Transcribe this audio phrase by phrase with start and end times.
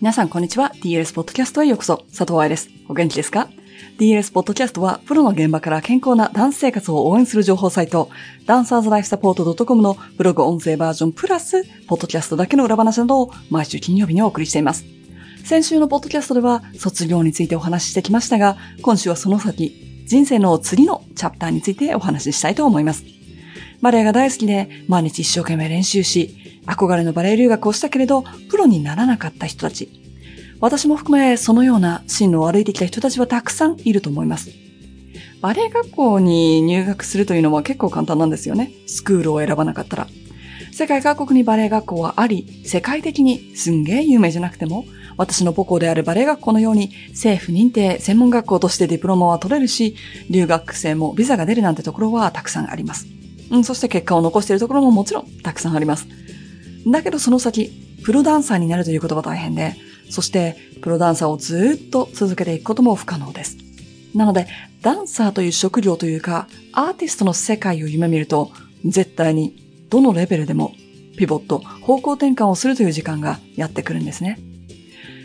[0.00, 0.72] 皆さん、こんにちは。
[0.82, 2.06] DLS ポッドキャストへようこそ。
[2.08, 2.70] 佐藤愛です。
[2.88, 3.50] お元気ですか
[3.98, 8.08] ?DLS ポッドキャストは、プロの現場から健康なダンス生活を応援する情報サイト、
[8.46, 14.86] ダンサーズライフサポート .com のブログ音声バージョンプラス、ポッドキャストだけの裏話などを毎週金曜日にお送りしています。
[15.44, 19.70] 先週のポッドキャストでは、卒業についてお話ししてきましたが、今週はその先、
[20.06, 23.04] 人生の次のチャプターについてお話ししたいと思います。
[23.82, 29.88] バレエが大好きで、毎日一生懸命練習し、憧れのバレエ留学をしたけれど、プロにならなかった人たち。
[30.60, 34.50] 私も含め、そのような進路を歩いてきた人たちはたくさんいると思います。
[35.40, 38.70] バレエ学校に入学するというのは結構簡単なんですよね。
[38.86, 40.06] スクールを選ばなかったら。
[40.72, 44.84] 世界各国にバレエ学校はあり、世界的にすんげえ有名じゃなくても、
[45.16, 49.96] 私の母校であるバレエ学校のように政府認定専門学校としてディプロマは取れるし、
[50.28, 53.06] 留学生もビザが出るなんてところはたくさんあります。
[53.50, 56.06] うん、そして結果を残しているところももちろんたくさんあります。
[56.86, 57.70] だけどその先、
[58.04, 59.76] プロダンサーになるということは大変で、
[60.08, 63.58] そしてプロダンサーをずっと続けていくことも不可能です。
[64.14, 64.46] なので、
[64.82, 68.50] ダンサーという職業というか、アーティストの世界を夢見ると、
[68.84, 69.54] 絶対に
[69.90, 70.74] どのレベルでも
[71.16, 74.38] ピボット、方向転換をするという時間がやってくるんですね。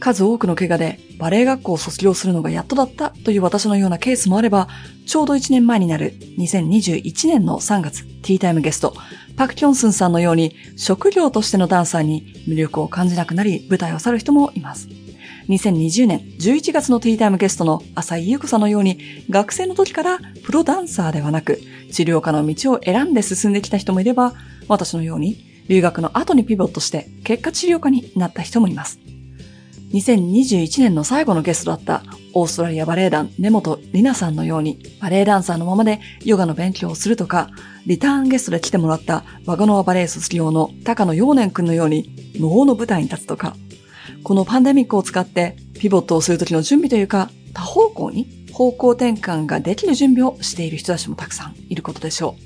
[0.00, 4.66] 数多くの怪我でバレエ学校を卒業するのがやっとだったという私のようなケースもあれば、
[5.06, 8.94] ちょうど1年前になる2021年の3月、ティータイムゲスト、
[9.36, 14.88] パク・キョンスンさんのように職業としてのダンサーに魅力を感じなくなり舞台を去る人もいます。
[15.48, 24.34] 2020年11月のティータイムゲストの浅井優子さんのように学生の時からプロダンサーではなく治療家の道を選んで進んできた人もいれば
[24.68, 29.09] 私のように留学の後にピボットして結果治療家になった人もいます。
[29.92, 32.02] 2021年の最後のゲストだった
[32.32, 37.50] オーストラリアバレエ団根本里奈さんのようにバレエダンサーのままでヨガの勉強をするとか、
[37.86, 43.56] リターンゲストで来てもらったワゴノアバレエ卒業の高野陽年くんのように無法の舞台に立つとか、
[44.22, 52.36] このパンデミックを使ってピボットをするときの準備というか、多方向に方向転換ができる準備をしている人たちもたくさんいることでしょ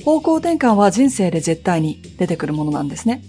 [0.00, 0.04] う。
[0.04, 3.22] 方向転換は人生で絶対に出てくるものなんですね。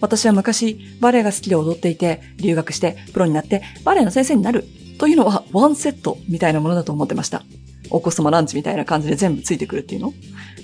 [0.00, 4.64] 私は昔バレエが好きで踊っていて、留学してプロになってバレエの先生になる
[4.98, 7.42] というのはワンセットみたいなものだと思ってました。
[7.90, 10.14] お子様ランチみたいな感じで全部ついてくるっていうの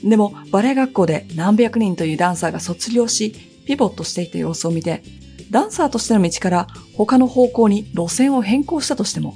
[0.04, 3.32] でも、バレエ学校で何百人というダンサーが卒業し、
[3.66, 5.02] ピボットしていた様子を見て、
[5.50, 9.34] ダンサーとしての道から他の方向に路線を変更したとしても、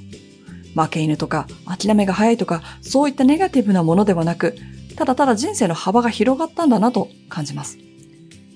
[0.75, 4.55] 負け犬とか諦めが早いとか、そういったネガティブなものではなく、
[4.95, 7.77] ただただ人生の幅が広がったんだなと感じます。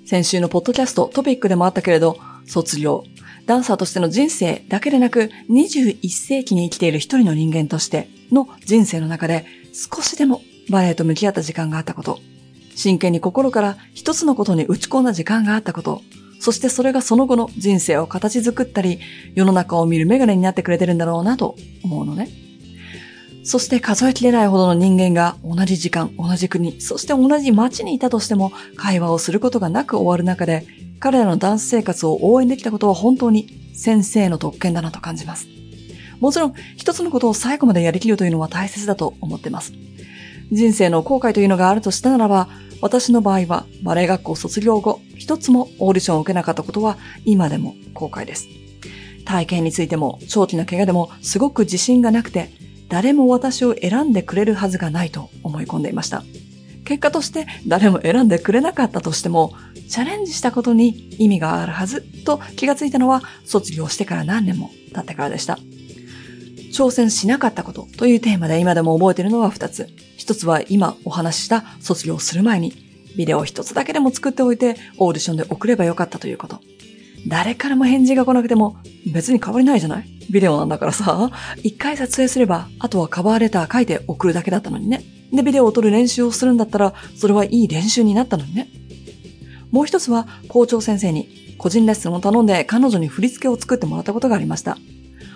[0.06, 3.04] 先週のポッドキャストトピックでもあったけれど、卒業、
[3.48, 12.20] ダンサーとしての人生だけでなく、21世紀に生きている一人の人間としての人生の中で少しでもバレエと向き合った時間があったこと、
[12.76, 16.02] 真剣に心から一つのことに打ち込んだ時間があったこと、
[16.40, 19.00] そしてそれがその後の人生を形作ったり、
[19.34, 22.45] 世の中を見るメガネになってくれてるんだろうなと思うのね。
[23.46, 30.66] そして数えきれないほどの人間が同じ時間、同じ国、そして同じ街にいたとしても会話をすることがなく終わる中で、
[31.00, 35.48] 彼らのダンス生活を応援できたことは本当に先生の特権だなと感じます。
[36.20, 39.74] もちろん、一つのことを最後までやりきるというのは大切だと思っています。
[40.52, 42.50] 人生の後悔というのがあるとしたならば、
[42.82, 48.48] 私の場合はバレエ学校卒業後、一つもオーディションを受けなかったことは今でも後悔です。
[49.24, 56.24] 体験についても、長期な怪我でもすごく自信がなくて、誰も私を選んでくれるはずがないと思い込んでいました。
[56.86, 59.54] 結果として誰も選んでくれなかったとしても、
[59.90, 65.58] チャレンジしたことに意味があるはずと気がついたのは卒業してから何年も経ってからでした。
[66.72, 69.88] 挑戦しなかったことというテーマで今でも覚えているのは二つ。
[70.18, 72.74] 一つは今お話しした卒業する前に
[73.16, 76.60] ビデオ一つだけでも作っておいてオーディションで送ればよかったということ。
[77.28, 78.78] 誰からも返事が来なくても
[79.12, 80.10] 別に変わりないじゃない？
[80.30, 81.32] ビデオなんだからさ、
[81.64, 85.04] 一回撮影すれば、あとはカバーレター書いて送るだけだったのにね。
[85.32, 88.70] で、ビデオを撮る練習をするんだったら、それはいい練習になったのにね。
[89.72, 94.78] もう一つは、校長先生に個人レッスンを頼んで彼女に振り付けを作ってもらったことがありました。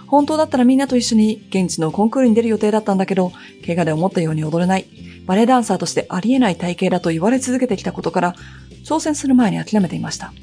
[0.07, 3.31] 本当だったらみんなと一緒に現地のコンクールに出る予定だったんだけど、
[3.65, 4.87] 怪我で思ったように踊れない、
[5.27, 8.35] バレエダンサーとしてありえない体型だと言われ続けてきたことから、
[8.83, 10.33] 挑戦する前に諦めていました。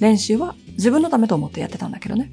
[0.00, 2.30] 練習は自分のためと思ってやってたんだけどね。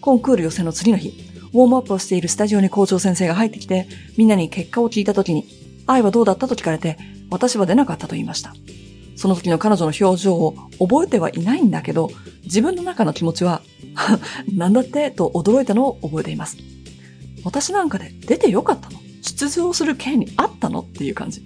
[0.00, 1.14] コンクール予選の次の日、
[1.52, 3.86] ウォームアップをしているスタジオに校長先生が入ってきて、
[4.16, 5.46] みんなに結果を聞いた時に、
[5.86, 6.48] 愛はどうだった？
[6.48, 6.98] と聞かれて、
[7.30, 8.54] 私は出なかったと言いました。
[9.16, 12.10] その時の彼女の表情を覚えてはいないんだけど、
[12.42, 13.62] 自分の中の気持ちは、
[14.52, 15.10] なんだって？
[15.10, 16.56] と驚いたのを覚えています。
[17.44, 18.98] 私なんかで出てよかったの？
[19.22, 20.80] 出場する権利あったの？
[20.80, 21.42] っていう感じ。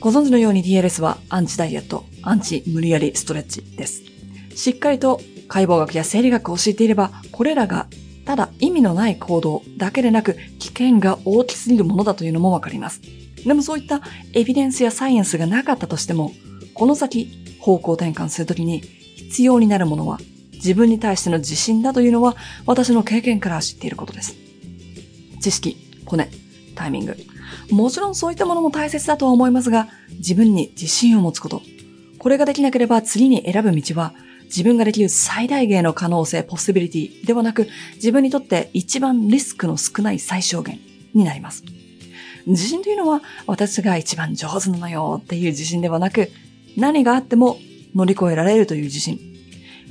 [0.00, 4.02] ご存知のように DLS はアンチダイエット、アンチ無理やりストレッチです。
[4.56, 7.86] しっかりと解剖学や生理学を教えていれば、これらが
[8.24, 13.00] ただ意味のない行動だけでなく危険が大きすぎるものだというのもわかります。
[13.46, 14.02] でもそういった
[14.32, 16.32] エビデンスやサイエンスがなかったとしても、
[16.74, 17.28] この先
[17.60, 20.18] 方向転換するときに必要になるものは
[20.52, 22.34] 自分に対しての自信だというのは
[22.66, 24.34] 私の経験から知っていることです。
[25.40, 26.28] 知識、コネ、
[26.74, 27.16] タイミング。
[27.70, 29.86] もちろんそういったものも大切だとは思いますが、
[30.18, 31.62] 自分に自信を持つこと。
[32.26, 34.12] これができなければ次に選ぶ道は
[34.46, 40.80] 自分ができる最大限の可能性、ポッシビリティではなく、自分にとって一番リスクの少ない最小限
[41.14, 41.62] になります。
[42.44, 46.32] 自信というのは私が一番上手なのよっていう自信ではなく、
[46.76, 47.58] 何があっても
[47.94, 49.20] 乗り越えられるという自信。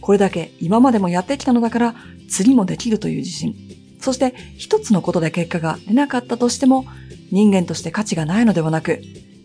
[0.01, 1.95] これだけ今までもやってきたのだから、
[2.27, 3.55] 次もできるという自信。
[4.01, 6.83] そして一つのことで結果が出なかったとしても、
[7.31, 9.01] 人間として価値がないのではなく、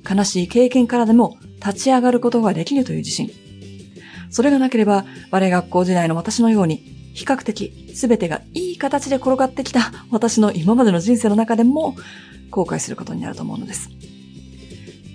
[0.09, 3.31] 悲しい経験からでも立ち上がることができるという自信。
[4.31, 11.97] それがなければ、バレエ学校時代の私のように、比較的全てがいい形で転がってきた私の今までの人生の中でも
[12.51, 13.91] 後悔することになると思うのです。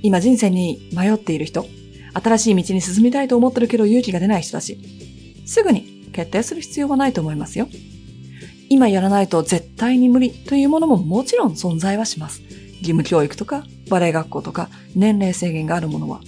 [0.03, 1.65] 今人生に迷っている人、
[2.13, 4.77] 新しい道に進みたいと思ってるけど勇気が出ない人たち、
[5.45, 7.67] すぐに決定する必要はないと思いますよ。
[8.69, 12.41] 今やらないと絶対に無理というものももちろん存在はします。
[12.41, 16.21] 義務教育とかバレエ学校とか年齢制限があるものは。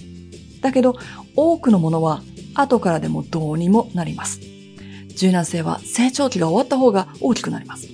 [0.60, 0.96] だけど
[1.36, 2.22] 多くのものは
[2.54, 4.40] 後からでもどうにもなります。
[5.16, 7.88] 柔軟性は成長期が終わった方が大きくなります。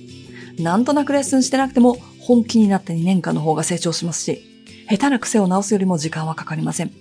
[0.59, 4.41] なんとなくレッスンしてなくても本気になって2年間の方が成長しますし、
[4.89, 6.91] 下手な癖を直すよりも時間はかかりません。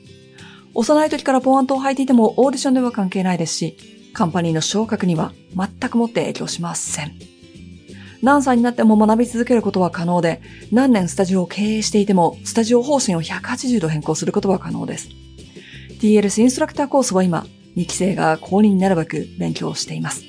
[0.74, 3.76] 幼い時からポワントを履いていてもオーディションでは関係ないですし、
[4.12, 7.33] カンパニーの昇格には全くもって影響しません。
[8.24, 10.40] 何歳になっても学び続けることは可能で、
[10.72, 15.10] 何年スタジオを経営していても、スタジオ方針を180度変更することは可能です。
[16.00, 17.44] TLS インストラクターコースは今、
[17.76, 20.24] 2期生が公認になるべく勉強しています。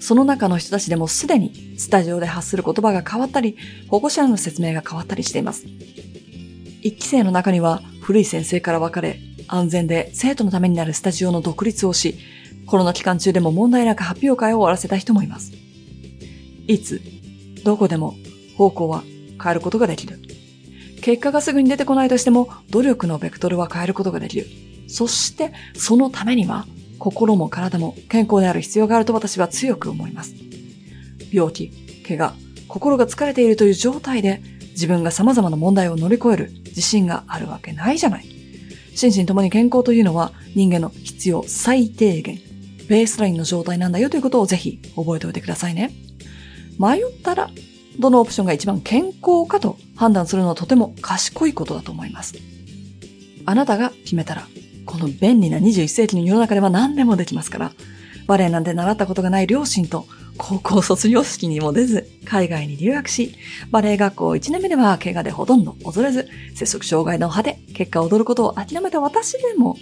[0.00, 3.56] その中の人たちでもすでにスタジオで発する言葉が変わったり、
[3.88, 5.64] 保護者の説明が変わったりしています。
[5.64, 9.18] 1期生の中には古い先生から別れ、
[9.48, 12.18] 安全で生徒のためになるスタジオの独立をし、
[12.66, 15.52] コロナ期間中でも問題なく発表会を終わらせた人もいます。
[16.66, 17.13] いつ、
[17.64, 18.14] どこでも
[18.56, 19.02] 方向は
[19.42, 20.20] 変えることができる。
[21.02, 24.46] 結果がすぐに出てこないとしても、努力のベクトルは変えることができる。
[24.86, 26.66] そしてそのためには
[26.98, 30.34] 心も体も健康である必要があると私は強く思います。
[31.32, 31.70] 病気、
[32.06, 32.34] 怪我、
[32.68, 34.40] 心が疲れているという状態で
[34.70, 38.26] 自分が様々な問題を乗り越える自信があるわけないじゃない。
[38.94, 42.38] 心身ともに健康というのは人間の必要最低限、
[42.88, 46.03] ベースラインの状態なんだよということをぜひ覚えておいてくださいね。
[46.78, 47.50] 迷ったら、
[47.98, 52.34] どのオプションが一番健康かと判断するのはとても賢いことだと思います。
[53.46, 54.46] あなたが決めたら
[54.84, 57.72] この便利な21世紀の世の中では何でもできますから、
[58.26, 60.06] バレエなんて習ったことがない両親と
[60.36, 63.34] 高校卒業式にも出ず、海外に留学し、
[63.70, 69.76] バレエ学校1年目では怪我でほとんど踊れず、接触障害の派で結果を踊ることを諦めた私でも、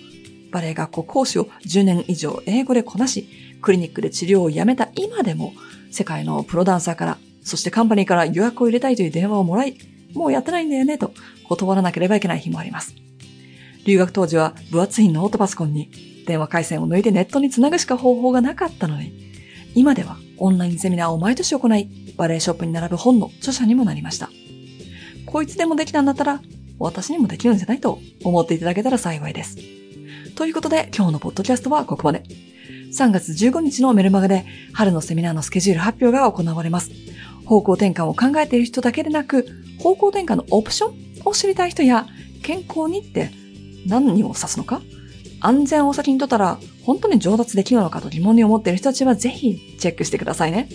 [0.51, 3.29] バレエ学校講師を10年以上英語でこなし、
[3.61, 5.53] クリニックで治療をやめた今でも、
[5.93, 9.77] 世界のプロダンサーから、そしてカンパニーから予約を入れたいという電話をもらい、
[10.15, 11.13] もうやってないんだよねと
[11.49, 12.95] 断らなければいけない日もあります。
[13.85, 15.91] 留学当時は分厚いノートパソコンに
[16.27, 19.13] 電話回線を抜いてネットにつなぐしか方法がなかったのに、
[19.75, 24.31] 今ではオンラインセミナーを毎年行い、バレエショップに並ぶ本の著者にもなりました。
[25.27, 26.41] こいつでもできたんだったら、
[26.79, 29.57] 私にもできるんじゃないと思っていただけたら幸いです。
[30.35, 32.23] ということで、今日のポッドキャストはここまで。
[32.93, 34.45] 3月15日のメルマガで
[34.75, 36.91] 春のセミナーのスケジュール発表が行われます。
[37.47, 39.47] 方向転換を考えている人だけでなく、
[39.79, 40.95] 方向転換のオプション
[41.25, 42.07] を知りたい人や、
[42.43, 43.31] 健康にって
[43.87, 44.83] 何を指すのか？
[45.41, 50.69] 安全を先に取ったら本当に上達できるのかと疑問に思っている人たちはぜひチェックしてくださいね。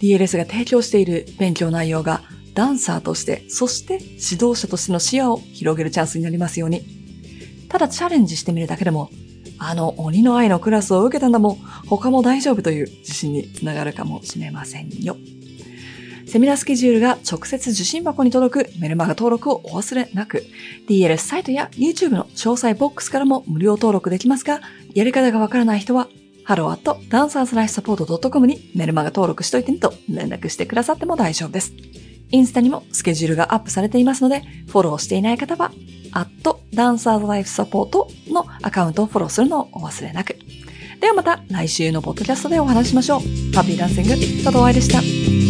[0.00, 2.22] DLS が提供している勉強内容が
[2.54, 6.82] ダンサーとして、そして指導者としての視野を広げるチャンスになりますように。
[7.68, 9.10] ただチャレンジしてみるだけでも、
[9.58, 11.56] あの鬼の愛のクラスを受けたんだもん、
[11.86, 15.16] 他も大丈夫という自信につながるかもしれませんよ。
[16.26, 20.44] セミナースケジュールが直接受信箱に届くメルマガ登録をお忘れなく、
[20.88, 24.60] DLS サイトや YouTube の詳細ボックスからも無料登録できますが、
[24.94, 26.08] やり方がわからない人は、
[26.46, 31.72] hello.dancerslifesupport.com にメルマガ登録しといてねと連絡してくださっても大丈夫です。
[32.32, 35.70] インスタにもスケジュールがアップされていますので、フォローしていない方は、
[36.72, 40.36] dancerslifesupport のアカウントをフォローするのをお忘れなく。
[41.00, 43.20] ではまた来週のポッドキャストでお話しましょう。
[43.54, 45.43] ハッピーダンシング、佐藤愛でした。